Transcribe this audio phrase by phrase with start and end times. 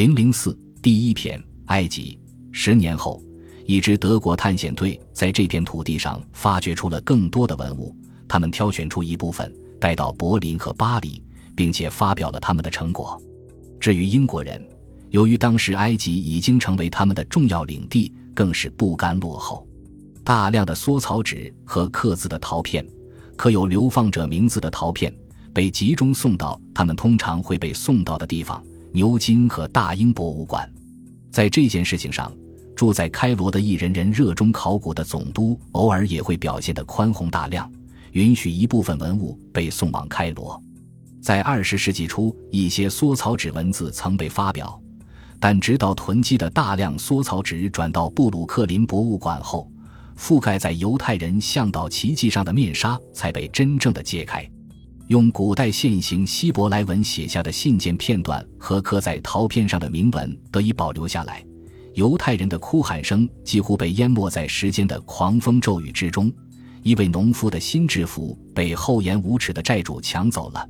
[0.00, 2.18] 零零四第一篇埃及。
[2.52, 3.22] 十年后，
[3.66, 7.94] 一支德国探险队在这片土地上发掘出了更多的文物。
[8.26, 11.22] 他们挑选出一部分带到柏林和巴黎，
[11.54, 13.20] 并且发表了他们的成果。
[13.78, 14.66] 至于英国人，
[15.10, 19.68] 由于当时埃及已经成为他们的重要领地，更是不甘落后。
[20.24, 22.82] 大量的缩草纸和刻字的陶片，
[23.36, 25.14] 刻有流放者名字的陶片，
[25.52, 28.64] 被集中送到他们通常会被送到的地方。
[28.92, 30.68] 牛津和大英博物馆，
[31.30, 32.32] 在这件事情上，
[32.74, 37.70] 住在开罗的一人人热衷考古的总督，偶尔也会表现得宽宏大量，
[38.12, 40.60] 允许一部分文物被送往开罗。
[41.22, 44.80] 在二十世纪初，一些缩草纸文字曾被发表，
[45.38, 49.70] 但直到囤积的大量缩草纸转到布鲁克林博物馆后，
[50.18, 54.50] 覆盖在犹太人向导奇迹上的面纱才被真正的揭开。
[55.10, 61.44] 用古代现行希伯来文写下的信件片段和刻在陶片上的铭文得以保留下来。
[61.94, 66.32] 犹太人的哭喊声几乎被淹没在时间的狂风骤雨之中。
[66.84, 70.64] 一位农夫的新制服被厚颜无耻的债主抢走了。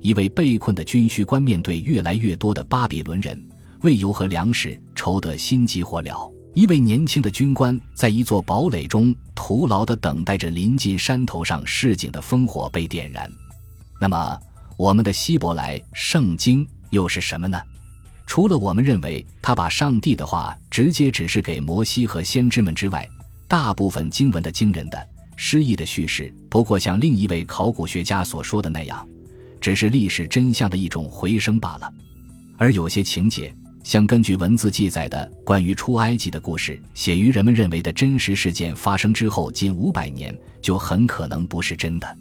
[0.00, 3.44] 一位被困的军需官面对越来越多的巴比伦人，
[3.80, 6.32] 为油和粮食愁得心急火燎。
[6.54, 13.28] 一位年轻的军官在一座堡垒中徒劳地等待着临近山头上市井的烽火被点燃。
[14.00, 14.40] 那么，
[14.78, 17.60] 我们的希伯来圣经又是什么呢？
[18.26, 23.06] 除了我们认为他把上帝的话直接指示给摩西和先知们之外，
[23.46, 29.06] 大部分经文的惊人的诗意的叙事，不过像另一位考古学家所说的那样，
[29.60, 31.92] 只是历史真相的一种回声罢了。
[32.56, 42.16] 而有些情节，像根据文字记载的关于出埃及的故事，写于人们认为的真实事件发生之后近五百年，就很可能不是真的。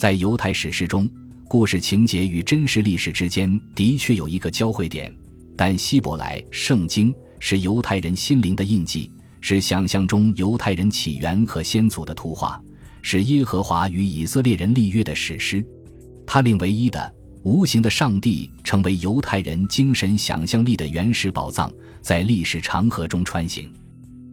[0.00, 1.06] 在犹太史诗中，
[1.46, 5.14] 故事情节与真实历史之间的确有一个交汇点，
[5.54, 9.12] 但希伯来圣经是犹太人心灵的印记，
[9.42, 12.58] 是想象中犹太人起源和先祖的图画，
[13.02, 15.62] 是耶和华与以色列人立约的史诗。
[16.26, 23.70] 它令唯一的无形的上帝成为犹太人精神想象力的原始宝藏，在历史长河中穿行。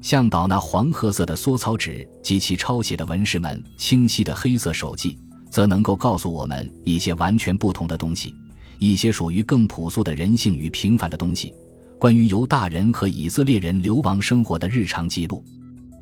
[0.02, 5.18] 向导那黄褐色的缩草纸及其抄写的文士们清晰的黑色手记。
[5.50, 8.34] 则能够告诉我们一些完全不同的东西，
[8.80, 11.54] 一些属于更朴素的人性与平凡的东西，
[12.00, 15.44] 关于犹大人和以色列人流亡生活的日常记录。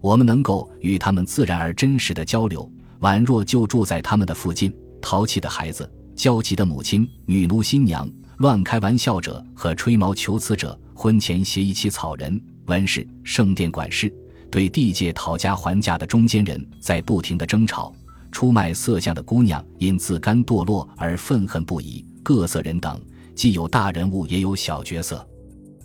[0.02, 2.70] 我们能够与他们自然而真实的交流，
[3.00, 4.74] 宛若就住在他们的附近。
[5.02, 14.12] 淘气的孩子、焦急的母亲、女奴新娘、乱开玩笑者和吹毛求疵者、婚前协议起草人、文士、圣殿管事、
[14.50, 17.94] 对地界讨价还价的中间人，在不停的争吵。
[18.36, 23.00] 出卖色相的姑娘因自甘堕落而愤恨不已，各色人等
[23.34, 25.26] 既有大人物也有小角色。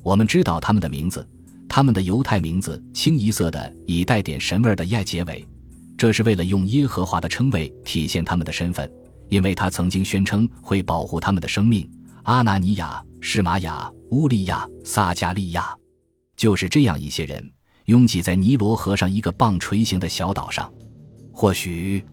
[0.02, 1.24] 我们知道他们的名字，
[1.68, 5.46] 他们的犹太名字清一色的以带点神味的耶结尾，
[5.96, 8.90] 这是为了用耶和华的称谓体现他们的身份，
[9.28, 11.88] 因为他曾经宣称会保护他们的生命。
[12.24, 15.72] 阿拿尼亚、施玛雅、乌利亚、撒加利亚，
[16.36, 17.48] 就是这样一些人
[17.84, 20.68] 拥挤在尼罗河上一个棒槌形的小岛上，
[21.32, 22.04] 或许。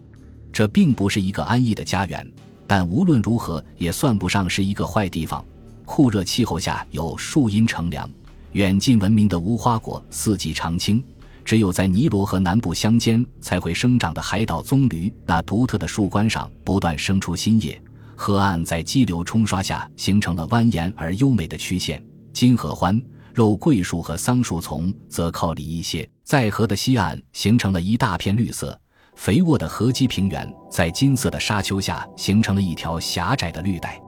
[0.52, 2.26] 这并不是一个安逸的家园，
[2.66, 5.44] 但无论如何也算不上是一个坏地方。
[5.84, 8.08] 酷热气候下有树荫乘凉，
[8.52, 11.02] 远近闻名的无花果四季常青。
[11.44, 17.80] 只有在尼罗河南部乡间才会生长的海岛棕榈，那独特的树冠上不断生出新叶。
[18.14, 22.04] 河岸在激流冲刷下形成了蜿蜒而优美的曲线。
[22.34, 23.00] 金合欢、
[23.32, 28.78] 肉桂树和桑树丛则靠里一些，在河的西岸形成了一大片绿色。
[29.18, 34.00] 肥沃的河基平原在金色的沙丘下形成了一条狭窄的绿带，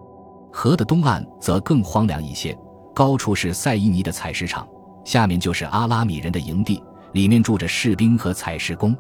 [0.53, 2.57] 河的东岸则更荒凉一些。
[2.95, 4.65] 高处是塞伊尼的采石场，
[5.05, 6.81] 下面就是阿拉米人的营地，
[7.13, 8.97] 里面住着士兵和采石工。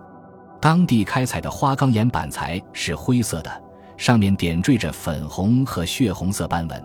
[0.60, 3.62] 当地开采的花岗岩板材是灰色的，
[3.97, 6.84] 上面点缀着粉红和血红色斑纹。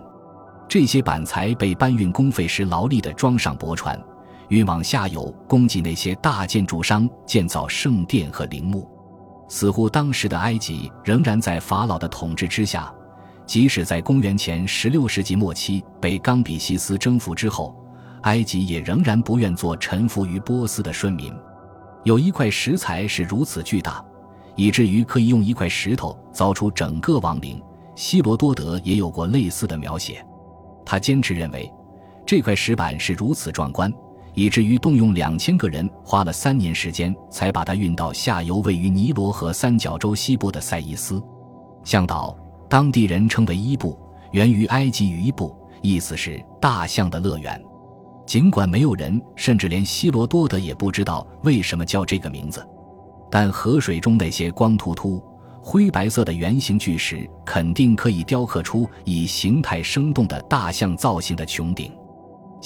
[0.68, 4.00] 这些板材被搬运工费时劳力地装上驳船，
[4.50, 8.88] 运往下游，供给那些大建筑商建造圣殿和陵墓。
[9.48, 12.92] 似乎当时的埃及仍然在法老的统治之下，
[13.46, 17.74] 即使在公元前十六世纪末期被冈比西斯征服之后，
[18.22, 21.32] 埃及也仍然不愿做臣服于波斯的顺民。
[22.02, 24.04] 有一块石材是如此巨大，
[24.54, 27.62] 以至于可以用一块石头凿出整个王陵。
[27.94, 30.24] 希罗多德也有过类似的描写，
[30.84, 31.72] 他坚持认为，
[32.26, 33.92] 这块石板是如此壮观。
[34.36, 41.20] 以至于动用两千个人，花了三年时间才把它运到下游位于尼罗河三角洲西部的塞伊斯
[41.82, 42.36] 向导。
[42.68, 43.96] 当地人称为伊布，
[44.32, 47.60] 源于埃及语伊布，意思是大象的乐园。
[48.26, 52.66] 尽管没有人，甚至连希罗多德也不知道为什么叫这个名字，
[53.30, 55.22] 但河水中那些光秃秃、
[55.62, 61.92] 灰白色的圆形巨石，肯定可以雕刻出以形态生动的大象造型的穹顶。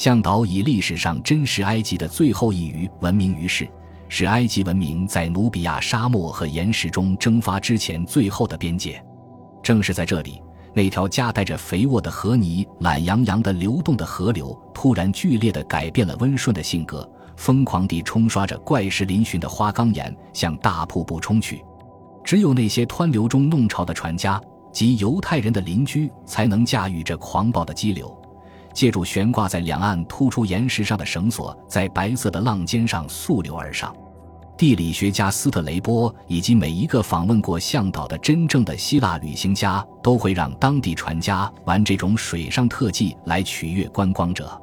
[0.00, 3.69] 向导以历史上真实埃及的最后一隅闻名于世，
[4.08, 9.05] 是埃及文明在努比亚沙漠和岩石中蒸发之前最后的边界。
[9.62, 10.41] 正是在这里。
[10.73, 17.06] 那条夹带着肥沃的河泥、懒洋洋的流动的河流，突然剧烈地改变了温顺的性格，
[17.37, 21.62] 疯狂地冲刷着怪石嶙峋的花岗岩，向大瀑布冲去。
[22.25, 24.41] 只有那些湍流中弄潮的船家
[24.73, 28.19] 及犹太人的邻居，才能驾驭这狂暴的激流，
[28.73, 33.95] 借助悬挂在两岸突出岩石上的绳索，在白色的浪尖上溯流而上。
[34.57, 44.61] 地理学家斯特雷波以及每一个访问过向导的真正的希腊旅行家都会让当地船家玩这种水上特技来取悦观光者。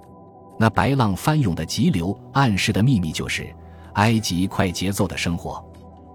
[0.59, 3.51] 那白浪翻涌的急流暗示的秘密就是
[3.93, 5.63] 埃及快节奏的生活。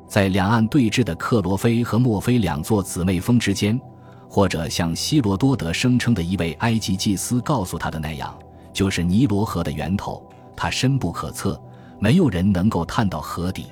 [0.07, 3.81] 在两岸对峙的克罗菲和墨菲两座姊妹峰之间，
[4.33, 8.35] 或者像希罗多德声称的一位埃及祭司告诉他的那样，
[8.73, 10.27] 就是尼罗河的源头。
[10.57, 11.61] 它深不可测。
[11.99, 13.67] 没有人能够探到河底。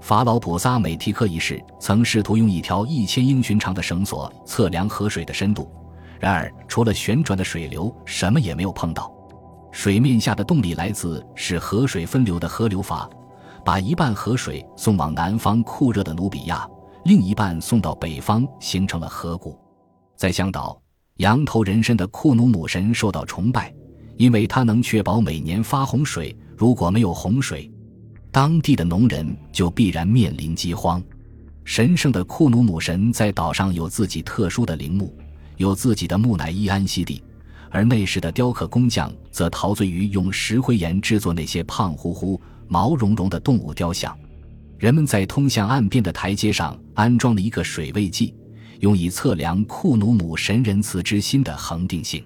[0.00, 5.68] 法老普萨美提克一世曾试图用一条一千英寻长的绳索测量河水的深度，
[6.20, 9.12] 然而除了旋转的水流，什么也没有碰到。
[9.72, 13.10] 水面下的动力来自使河水分流的河流阀，
[13.64, 16.66] 把一半河水送往南方酷热的努比亚，
[17.02, 19.58] 另一半送到北方，形成了河谷。
[20.18, 20.82] 在香岛，
[21.18, 23.72] 羊头人身的库努姆神受到崇拜，
[24.16, 26.36] 因为他能确保每年发洪水。
[26.56, 27.70] 如果没有洪水，
[28.32, 31.00] 当地的农人就必然面临饥荒。
[31.62, 35.16] 神圣的库努姆神在岛上有自己特殊的陵墓，
[35.56, 37.22] 有自己的木乃伊安息地，
[37.70, 44.18] 而那时的雕刻工匠则陶醉于用石灰岩制作那些胖乎乎、毛茸茸的动物雕像。
[44.78, 48.34] 人们在通向岸边的台阶上安装了一个水位计，
[48.80, 52.24] 用以测量库努姆神仁慈之心的恒定性。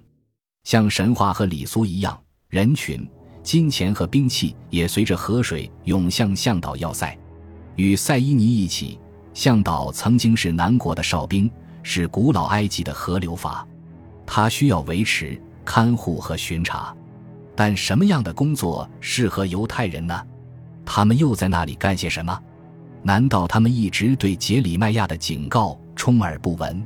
[0.64, 2.18] 像神话和礼俗一样，
[2.48, 3.08] 人群。
[3.42, 7.18] 金钱和兵器也随着河水涌向向导要塞。
[7.74, 9.00] 与塞伊尼一起，
[9.34, 11.50] 向导曾经是南国的哨兵，
[11.82, 13.66] 是古老埃及的河流阀。
[14.24, 16.94] 他需要维持、看护和巡查。
[17.56, 20.24] 但什么样的工作适合犹太人呢？
[20.84, 22.40] 他们又在那里干些什么？
[23.02, 26.84] 难道他们一直对杰里麦亚的警告充耳不闻？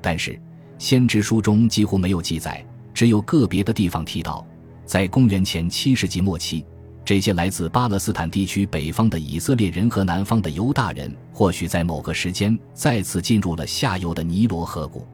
[0.00, 0.40] 但是，
[0.78, 4.46] 先知书中几乎没有记载，只有个别的地方提到。
[4.84, 6.64] 在公元前七世纪末期，
[7.04, 15.04] 这些来自巴勒斯坦地区北方的以色列人和南方的犹大人，或许在某个时间再次进入了下游的尼罗河谷。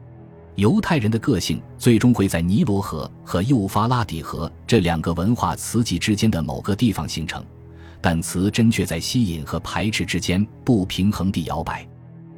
[0.55, 7.43] 犹太人的个性最终会在尼罗河和幼发拉底河这两个文化磁极之间的某个地方形成，
[7.99, 11.87] 但磁针却在吸引和排斥之间不平衡地摇摆。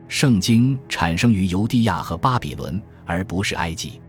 [0.08, 4.00] 圣经产生于犹地亚和巴比伦，而不是埃及。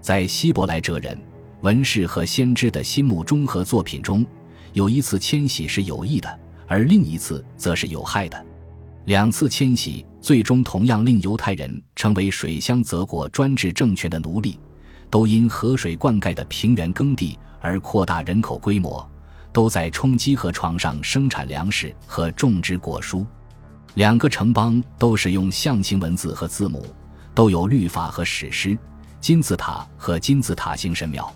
[0.00, 1.18] 在希伯来哲人。
[1.62, 4.24] 文士和先知的心目中和作品中，
[4.74, 8.46] 有一次迁徙是有益的，而另一次则是有害的。
[9.06, 14.56] 两次迁徙最终同样令犹太人成为水乡泽国专制政权的奴隶，
[15.10, 19.04] 都因河水灌溉的平原耕地而扩大人口规模，
[19.52, 23.26] 都在冲积河床上生产粮食和种植果蔬。
[23.94, 26.84] 两个城邦都使用象形文字和字母，
[27.34, 28.78] 都有律法和史诗、
[29.20, 31.32] 金字塔和金字塔形神庙。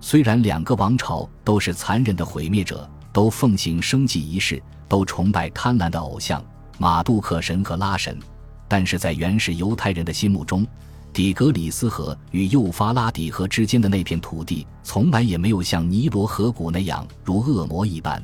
[0.00, 6.44] 虽然两个王朝都是残忍的毁灭者，都奉行生祭仪式，都崇拜贪婪的偶像
[6.76, 8.18] 马杜克神和拉神，
[8.68, 10.66] 但是在原始犹太人的心目中，
[11.10, 18.22] 底格里斯河与幼发拉底河之间的那片土地，从来也没有像尼罗河谷那样如恶魔一般。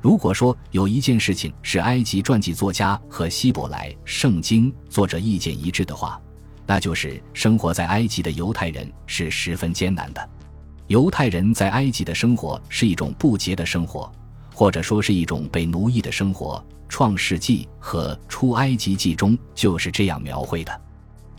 [0.00, 6.20] 如果说有一件事情是埃及传记作家和希伯来圣经作者意见一致的话，
[6.66, 10.28] 那就是生活在埃及的犹太人是十分艰难的。
[10.86, 14.10] 犹太人在埃及的生活是一种不洁的生活，
[14.54, 16.64] 或者说是一种被奴役的生活。
[16.88, 20.80] 创世纪和出埃及记中就是这样描绘的。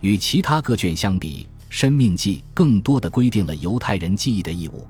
[0.02, 4.86] 与其他各卷相比，生命记更多的规定了犹太人记忆的义务，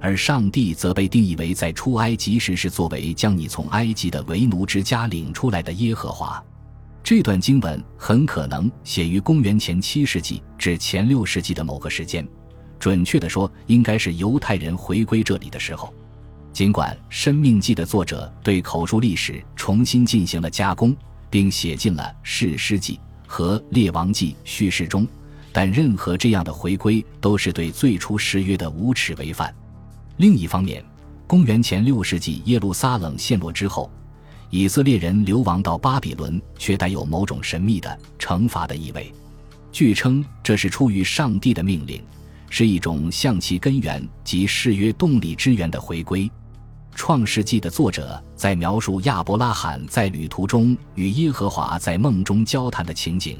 [0.00, 6.42] 而上帝则被定义为在出埃及时是作为将你从埃及的为奴之家领出来的耶和华。
[7.02, 12.26] 这段经文很可能写于公元前七世纪至前六世纪的某个时间。
[12.78, 15.92] 准确地说，应该是犹太人回归这里的时候。
[16.52, 20.96] 尽管《生命记》的作者对口述历史重新进行了加工，
[21.28, 22.94] 并写进了《士师记》
[23.26, 25.06] 和《列王记》叙事中，
[25.52, 29.54] 但任何这样的回归都是对最初誓约的无耻违反。
[30.20, 30.84] 另一方面，
[31.26, 33.90] 公元前六世纪耶路撒冷陷落之后，
[34.50, 39.10] 以色列人流亡到巴比伦，却带有某种神秘的惩罚的意味。
[39.72, 42.02] 据称，这是出于上帝的命令，
[42.50, 46.30] 是一种向其根源及誓约动力之源的回归。
[46.94, 53.38] 创世纪的作者在描述亚伯拉罕在旅途中与耶和华在梦中交谈的情景，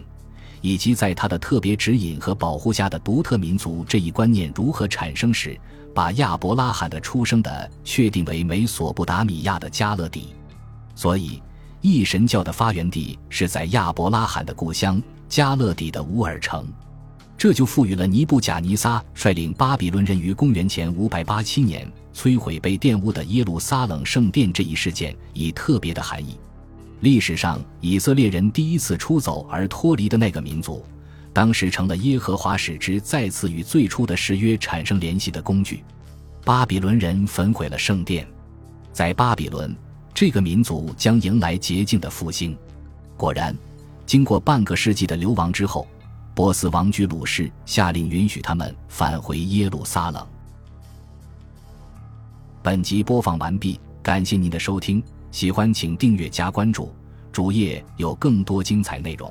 [0.62, 5.60] 以及在他的特别指引和保护下的独特民族这一观念如何产生时，
[5.94, 10.34] 把亚伯拉罕的出生的确定为美索不达米亚的加勒底。
[10.94, 11.42] 所以，
[11.80, 16.66] 一神教的发源地是在亚伯拉罕的故乡加勒底的乌尔城。
[17.38, 26.38] 这就赋予了尼布贾尼撒率领巴比伦人于公元前五百八七年摧毁被玷污的耶路撒冷圣殿这一事件以特别的含义。
[27.00, 30.84] 历史上，以色列人第一次出走而脱离的那个民族，
[31.32, 35.84] 当时成了耶和华使之再次与最初的誓约产生联系的工具。
[36.44, 38.26] 巴比伦人焚毁了圣殿，
[38.92, 39.76] 在巴比伦，
[40.12, 42.56] 这个民族将迎来洁净的复兴。
[43.16, 43.56] 果然，
[44.06, 45.86] 经过半个世纪的流亡之后。
[46.32, 50.26] 波斯王居鲁士下令允许他们返回耶路撒冷。
[52.62, 56.94] 本集播放完毕，感谢您的收听，喜欢请订阅加关注，
[57.30, 59.30] 主页有更多精彩内容。